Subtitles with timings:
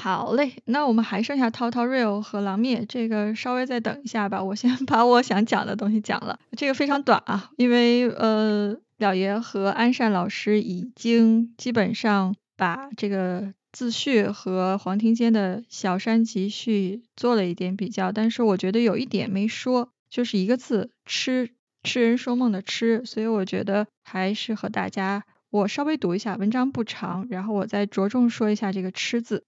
[0.00, 6.38] 好嘞，那我们还剩下滔滔 real 和狼灭，这个稍微再等一下吧，我先 把我想讲的东西讲了。
[6.56, 21.50] 这个非常短啊，因为呃，了爷和安善老师已经基本上把这个自序和黄庭坚的小山集序做了一点比较，但是我觉得有一点没说，就是一个字痴，
[21.82, 29.44] 痴人说梦的痴，所以我觉得还是和大家我稍微读一下，文章不长，然后我再着重说一下这个痴字。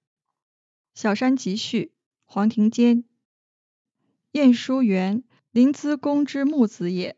[0.95, 1.93] 小山集序，
[2.25, 3.05] 黄庭坚。
[4.33, 7.17] 晏殊元，临淄公之木子也。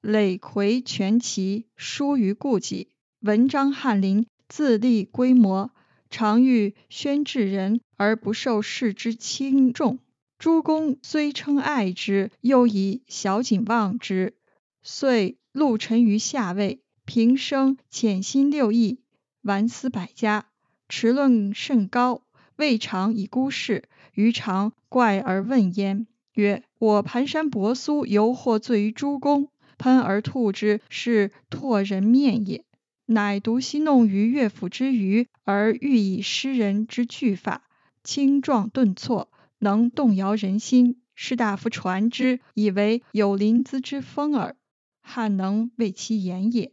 [0.00, 2.88] 累魁全齐，疏于顾忌。
[3.20, 5.70] 文章翰林，自立规模，
[6.10, 10.00] 常欲宣治人而不受事之轻重。
[10.36, 14.36] 诸公虽称爱之，又以小景望之，
[14.82, 18.98] 遂禄臣于下位，平生潜心六艺，
[19.40, 20.48] 玩思百家，
[20.88, 22.23] 持论甚高。
[22.56, 32.64] 未尝以孤事，余常怪而问焉，曰：“我盘山伯苏犹获罪于诸公，喷而吐之，是唾人面也。
[33.06, 37.64] 乃独戏弄于乐府之余，而欲以诗人之句法
[38.02, 41.00] 轻壮顿挫，能动摇人心。
[41.16, 44.56] 士大夫传之，以为有临淄之风耳。
[45.00, 46.72] 汉能为其言也。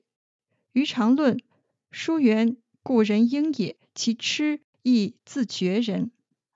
[0.73, 1.39] 余常论
[1.91, 6.09] 书元故人英也，其痴。”亦自绝人，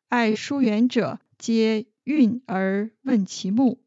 [0.09, 3.79] 爱疏远者，皆愠而问其目，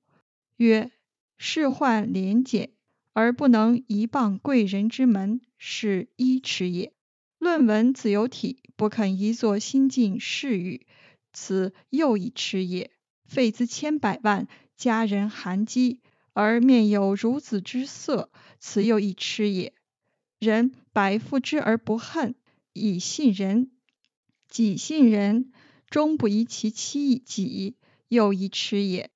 [0.56, 0.92] 曰
[1.36, 2.70] ：“仕宦廉俭，
[3.12, 6.92] 而不能一傍贵人之门，是一耻也。
[7.38, 10.86] 论文自有体，不肯一作心境事语，
[11.32, 12.92] 此又一耻也。
[13.24, 16.00] 费资千百万，家人寒饥，
[16.32, 19.74] 而面有孺子之色，此又一耻也。
[20.38, 22.36] 人百妇之而不恨，
[22.72, 23.72] 以信人。”
[24.48, 25.52] 己信人，
[25.88, 27.76] 终不疑其妻己，
[28.08, 29.10] 又一痴也。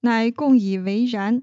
[0.00, 1.42] 乃共以为然。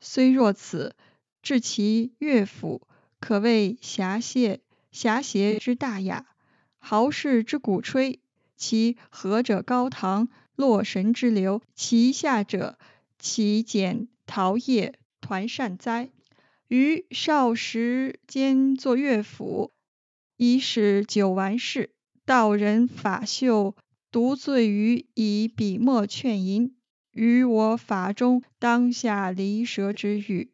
[0.00, 0.96] 虽若此，
[1.42, 2.86] 至其乐府，
[3.20, 4.60] 可谓侠谢
[4.90, 6.26] 侠邪之大雅，
[6.78, 8.20] 豪士之鼓吹。
[8.56, 12.78] 其和者高堂，洛神之流；其下者，
[13.18, 16.10] 其简陶冶团扇哉。
[16.68, 19.72] 于少时兼作乐府，
[20.36, 21.93] 以使久完事。
[22.26, 23.76] 道人法秀，
[24.10, 26.74] 独醉于以笔墨劝吟，
[27.12, 30.50] 于我法中当下离舌之欲，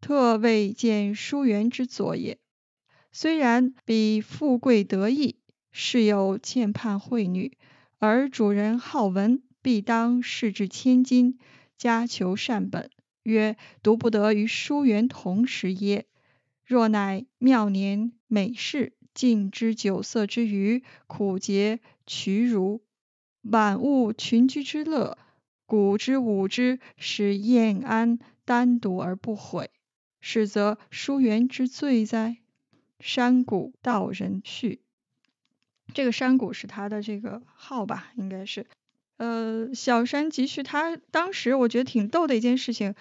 [0.00, 2.38] 特未见书缘之作也。
[3.10, 5.34] 虽然彼富贵得意，
[5.72, 7.58] 事有欠盼惠女，
[7.98, 11.40] 而主人好文，必当视之千金，
[11.76, 12.88] 家求善本，
[13.24, 16.06] 曰独不得与书缘同时耶？
[16.64, 18.92] 若乃妙年美事。
[19.14, 22.80] 尽之酒色之余，苦节屈辱，
[23.40, 25.18] 满物群居之乐，
[25.66, 29.70] 古之舞之，使晏安单独而不悔，
[30.20, 32.38] 是则书缘之罪哉？
[32.98, 34.80] 山谷道人序，
[35.94, 38.66] 这个山谷是他的这个号吧，应该是。
[39.16, 42.94] 呃，小山集序，他当时我觉得挺逗的一件事情，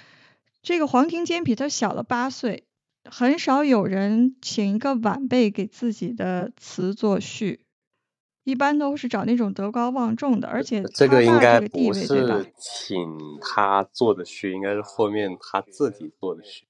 [0.62, 2.64] 这个黄庭坚比他小了八岁。
[3.12, 7.66] 很少有人请一个晚辈给自己的词作序，
[8.44, 12.98] 一般都是找那种德高望重的，而且这个应该不是请
[13.42, 16.69] 他做的序，应该是后面他自己做的序。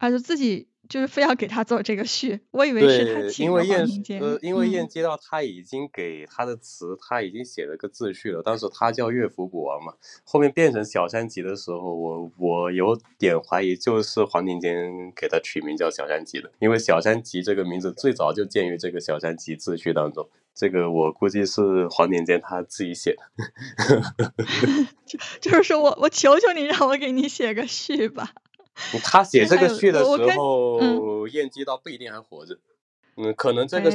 [0.00, 0.66] 啊，就自己。
[0.90, 4.20] 就是非要给他做这个序，我以为是他请黄庭坚。
[4.20, 8.42] 呃，因为燕接到他已经给他的词，他已经写了个自序了。
[8.42, 9.92] 当时他叫乐府古王嘛，
[10.24, 20.28] 后面变成小山集的时候，我我有点怀疑，就是黄庭坚给他取名叫小山集的，因为小山集这个名字最早就见于这个小山集自序当中。
[20.52, 23.22] 这个我估计是黄庭坚他自己写的。
[25.06, 28.32] 就就是说我我求求你让我给你写个序吧。
[29.02, 30.04] 他写这个序的时
[30.36, 32.58] 候，燕姬倒不一定还活着。
[33.16, 33.90] 嗯，可能这个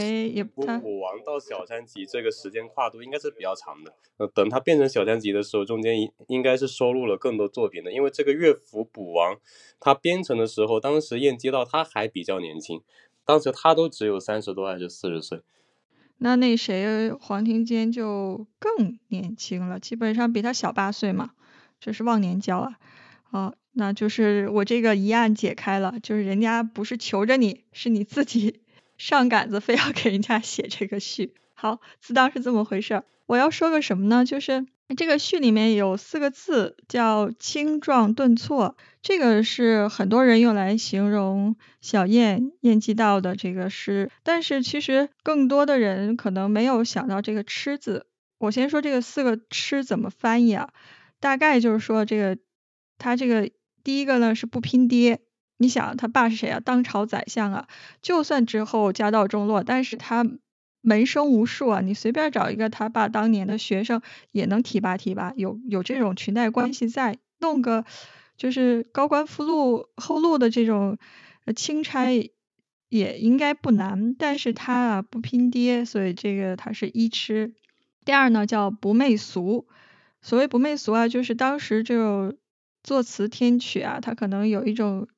[0.84, 3.94] 武王到小山集这个时间跨度应该是比较长的。
[4.18, 7.92] 呃，等他变成小山集的时候，中间应应该是收录了更多作品的。
[7.92, 9.38] 因为这个乐府补王，
[9.80, 12.82] 他编成的时候，当时燕姬到他还比较年轻，
[13.26, 15.42] 当时他都只有三十多还是四十岁。
[16.18, 21.32] 那那谁黄庭坚就更年轻了，基本上比他小八岁嘛，
[21.80, 22.76] 这是忘年交啊。
[23.24, 23.56] 好。
[23.78, 28.62] 那就是我这个疑案解开了，就是人家不是求着你，是你自己
[28.98, 31.34] 上杆子，非要给人家写这个序。
[31.54, 33.04] 好，自当是这么回事。
[33.26, 34.24] 我要说个什么呢？
[34.24, 48.06] 就是这个序里面有四个字叫轻壮顿挫，这个是很多人用来形容小燕燕季道的这个诗，但是其实更多的人可能没有想到这个痴字。
[48.38, 50.70] 我先说这个四个痴怎么翻译啊？
[51.20, 52.38] 大概就是说这个
[52.98, 53.50] 他这个
[53.86, 55.22] 第一个呢是不拼爹。
[55.58, 56.60] 你想他爸是谁啊？
[56.60, 57.68] 当朝宰相啊！
[58.02, 60.26] 就算之后家道中落，但是他
[60.82, 61.80] 门生无数啊！
[61.80, 64.02] 你随便找一个他爸当年的学生，
[64.32, 67.86] 也能提拔提拔，有有这种裙带关系在，弄个
[68.36, 70.98] 就是高官富禄后禄的这种
[71.56, 72.12] 钦差
[72.90, 74.14] 也应该不难。
[74.14, 77.54] 但是他啊不拼爹，所以这个他是一吃。
[78.04, 79.68] 第二呢叫不媚俗，
[80.22, 82.36] 所谓不媚俗啊，就是当时就
[82.86, 85.10] 作词填曲啊，他可能有一种。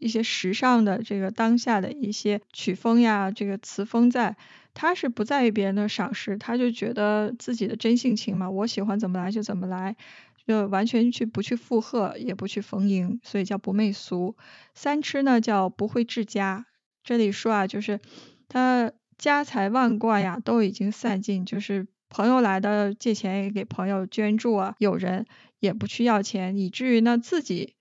[0.00, 4.36] 一些时尚的这个当下的一些曲风呀，这个词风在，
[4.74, 9.96] 他是不在意别人的赏识，他就觉得自己的真性情嘛，我喜欢怎么来就怎么来，
[10.46, 14.36] 就完全去不去附和，也不去逢迎，所以叫不媚俗。
[14.74, 16.66] 三吃呢叫不会治家，
[17.04, 18.00] 这里说啊，就是
[18.48, 25.24] 他家财万贯呀都已经散尽，就是朋友来的借钱也给朋友捐助啊，有人
[25.64, 27.74] 也不去要钱，以至于呢自己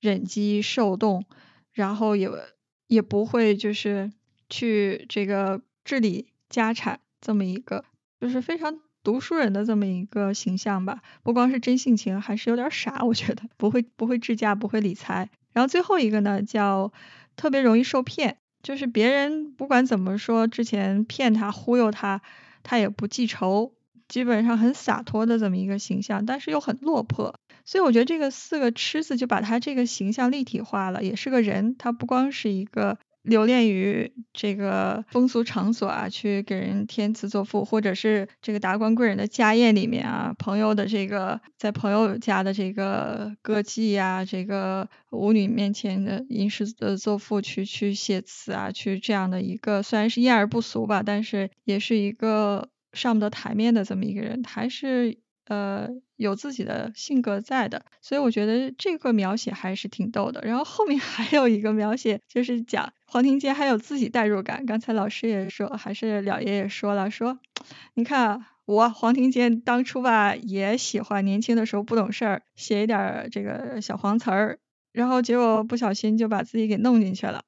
[0.00, 1.24] 忍饥受冻。
[1.72, 2.28] 然后也
[2.88, 4.12] 也不会就是
[4.48, 7.84] 去这个治理家产这么一个，
[8.20, 11.00] 就是非常读书人的这么一个形象吧。
[11.22, 15.30] 不光是真性情，还是有点傻，我觉得不会不会治家，不会理财。
[15.52, 16.92] 然后最后一个呢，叫
[17.36, 22.20] 特别容易受骗，就是别人不管怎么说，之前骗他忽悠他，
[22.64, 23.72] 他也不记仇，
[24.10, 27.34] 基本上很洒脱的这么一个形象，但是又很落魄。
[27.64, 55.18] 所以我觉得这个四个吃字就把他这个形象立体化了，也是个人，他不光是一个留恋于这个风俗场所啊，去给人填词作赋，或者是这个达官贵人的家宴里面啊，朋友的这个在朋友家的这个歌妓呀，这个舞女面前的吟诗的作赋去去写词啊，去这样的一个虽然是艳而不俗吧，但是也是一个上不得台面的这么一个人，还是。
[55.46, 60.40] 呃，有自己的性格在的，所以我觉得这个描写还是挺逗的。
[60.42, 64.64] 然后后面 还有一个描写，就是讲黄庭坚还有自己代入感。
[64.64, 67.40] 刚才老师也说，还是了爷爷说了，说
[67.94, 74.58] 你看我黄庭坚当初吧，也喜欢年轻的时候不懂事儿，写一点这个小黄词儿，
[74.92, 77.42] 然后结果不小心就把自己给弄进去了。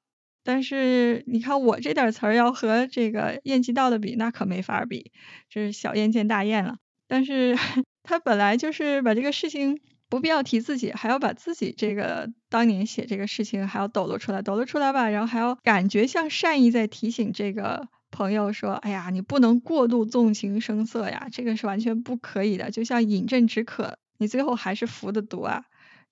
[0.45, 5.13] 但是你看我这点词儿要和这个晏几道的比，那可没法比，
[5.49, 6.77] 这是小燕见大雁了。
[7.09, 7.57] 但是
[8.03, 9.79] 他本来就是把这个事情
[10.09, 25.63] 不必要提自己，还要把自己这个当年写这个事情还要抖露出来，抖露出来吧，然后还要感觉像善意在提醒这个朋友说，哎呀，你不能过度纵情声色呀，这个是完全不可以的，就像饮鸩止渴，你最后还是服的毒啊，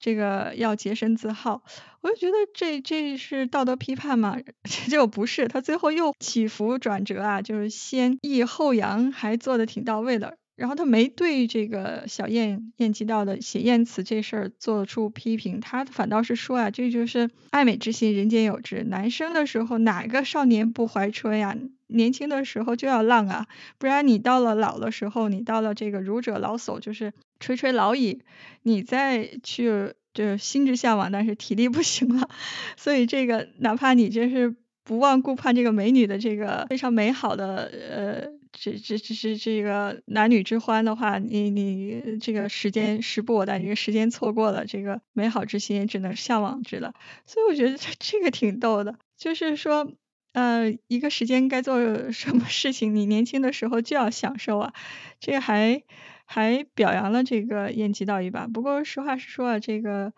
[0.00, 1.62] 这个要洁身自好。
[2.00, 4.36] 我就觉得这这是道德批判吗？
[4.64, 10.36] 结果不是，他最后又起伏转折啊，就是先抑后扬，还做的挺到位的。
[10.56, 18.84] 然后他没对这个小燕燕几道的写燕词这事儿做出批评，他反倒是说啊，这就是爱美之心，人间有之。
[18.84, 21.56] 男生的时候哪个少年不怀春呀？
[21.92, 23.46] 年轻的时候就要浪啊，
[23.78, 28.22] 不然你到了老的时候，你到了这个儒者老叟，就是垂垂老矣，
[28.62, 32.28] 你再去就心之向往，但是体力不行了。
[32.76, 34.54] 所以这个哪怕你真是
[34.84, 38.40] 不忘顾盼这个美女的这个非常美好的呃。
[38.52, 46.92] 这这这是这个男女之欢的话，你你这个时间时不我待，你这个时间错过了，这个美好之心也只能向往之了。
[47.26, 49.92] 所以我觉得这这个挺逗的，就是说，
[50.32, 51.78] 呃，一个时间该做
[52.12, 54.72] 什么事情，你年轻的时候就要享受啊。
[55.20, 55.82] 这个还
[56.24, 58.46] 还表扬了这个燕几道一把。
[58.46, 60.12] 不过实话实说啊，这个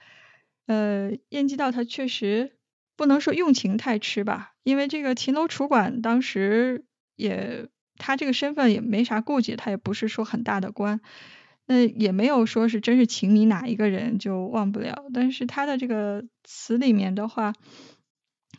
[0.67, 2.57] 呃燕几道他确实
[2.97, 6.85] 不能说用情太痴吧，因为这个秦楼楚馆当时
[7.17, 7.69] 也。
[7.99, 11.01] 他这个身份也没啥顾忌，他也不是说很大的官，
[11.67, 15.05] 那也没有说是真是情迷哪一个人就忘不了。
[15.13, 17.53] 但是他的这个词里面的话，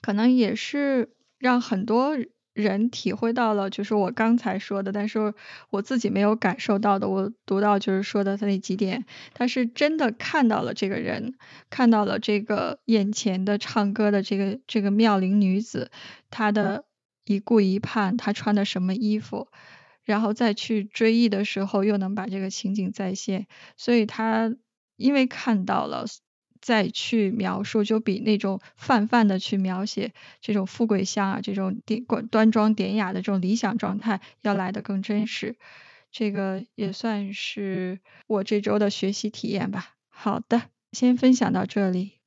[0.01, 1.12] 可能也是
[1.43, 2.17] 让很多
[2.53, 5.33] 人体会到了，就是我刚才说的，但是
[5.69, 7.09] 我自己没有感受到的。
[7.09, 11.35] 我读到就是说的他那几点，他是真的看到了这个人，
[11.69, 15.91] 看到了这个眼前的唱歌的这个这个妙龄女子，
[16.29, 16.85] 她的。
[17.25, 19.47] 一顾一盼，她穿的什么衣服，
[20.03, 23.47] 然后再去追忆的时候，又能把这个情景再现。
[23.77, 24.53] 所以他
[24.97, 26.03] 因为看到了，
[26.63, 35.58] 再去描述，就比那种泛泛的去描写这种富贵乡啊，这种典端庄典雅的这种理想状态，要来的更真实。
[36.10, 39.96] 这个也算是我这周的学习体验吧。
[40.10, 40.62] 好的，
[40.93, 42.22] 先分享到这里。